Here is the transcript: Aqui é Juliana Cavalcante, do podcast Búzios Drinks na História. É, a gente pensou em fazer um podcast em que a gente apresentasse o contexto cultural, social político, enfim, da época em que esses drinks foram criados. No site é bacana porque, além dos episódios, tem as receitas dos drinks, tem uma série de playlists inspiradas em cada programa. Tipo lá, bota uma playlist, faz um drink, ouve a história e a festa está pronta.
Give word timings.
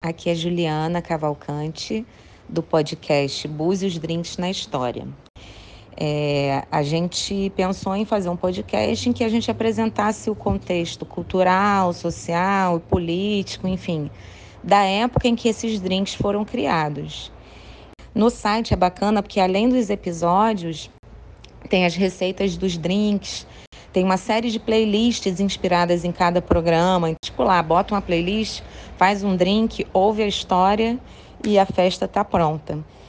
Aqui 0.00 0.30
é 0.30 0.34
Juliana 0.34 1.02
Cavalcante, 1.02 2.06
do 2.48 2.62
podcast 2.62 3.48
Búzios 3.48 3.98
Drinks 3.98 4.36
na 4.36 4.48
História. 4.48 5.08
É, 5.96 6.64
a 6.70 6.84
gente 6.84 7.52
pensou 7.56 7.96
em 7.96 8.04
fazer 8.04 8.28
um 8.28 8.36
podcast 8.36 9.08
em 9.08 9.12
que 9.12 9.24
a 9.24 9.28
gente 9.28 9.50
apresentasse 9.50 10.30
o 10.30 10.36
contexto 10.36 11.04
cultural, 11.04 11.92
social 11.92 12.78
político, 12.78 13.66
enfim, 13.66 14.08
da 14.62 14.84
época 14.84 15.26
em 15.26 15.34
que 15.34 15.48
esses 15.48 15.80
drinks 15.80 16.14
foram 16.14 16.44
criados. 16.44 17.32
No 18.14 18.30
site 18.30 18.72
é 18.72 18.76
bacana 18.76 19.20
porque, 19.20 19.40
além 19.40 19.68
dos 19.68 19.90
episódios, 19.90 20.88
tem 21.68 21.84
as 21.84 21.96
receitas 21.96 22.56
dos 22.56 22.78
drinks, 22.78 23.48
tem 23.92 24.04
uma 24.04 24.16
série 24.16 24.48
de 24.50 24.60
playlists 24.60 25.40
inspiradas 25.40 26.04
em 26.04 26.12
cada 26.12 26.40
programa. 26.40 27.12
Tipo 27.20 27.42
lá, 27.42 27.60
bota 27.60 27.94
uma 27.94 28.00
playlist, 28.00 28.62
faz 28.98 29.22
um 29.22 29.36
drink, 29.36 29.88
ouve 29.94 30.24
a 30.24 30.26
história 30.26 31.00
e 31.42 31.56
a 31.56 31.64
festa 31.64 32.04
está 32.06 32.24
pronta. 32.24 32.84